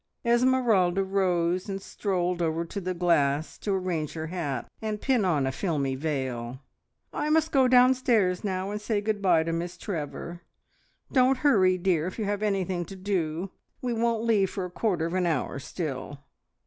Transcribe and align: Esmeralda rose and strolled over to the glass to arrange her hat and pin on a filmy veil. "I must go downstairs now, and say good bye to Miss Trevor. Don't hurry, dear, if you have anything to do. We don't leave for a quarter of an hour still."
Esmeralda 0.25 1.03
rose 1.03 1.69
and 1.69 1.79
strolled 1.79 2.41
over 2.41 2.65
to 2.65 2.81
the 2.81 2.95
glass 2.95 3.55
to 3.59 3.71
arrange 3.71 4.13
her 4.13 4.25
hat 4.25 4.67
and 4.81 4.99
pin 4.99 5.23
on 5.23 5.45
a 5.45 5.51
filmy 5.51 5.93
veil. 5.93 6.59
"I 7.13 7.29
must 7.29 7.51
go 7.51 7.67
downstairs 7.67 8.43
now, 8.43 8.71
and 8.71 8.81
say 8.81 8.99
good 8.99 9.21
bye 9.21 9.43
to 9.43 9.53
Miss 9.53 9.77
Trevor. 9.77 10.41
Don't 11.11 11.37
hurry, 11.45 11.77
dear, 11.77 12.07
if 12.07 12.17
you 12.17 12.25
have 12.25 12.41
anything 12.41 12.83
to 12.85 12.95
do. 12.95 13.51
We 13.79 13.93
don't 13.93 14.25
leave 14.25 14.49
for 14.49 14.65
a 14.65 14.71
quarter 14.71 15.05
of 15.05 15.13
an 15.13 15.27
hour 15.27 15.59
still." 15.59 16.17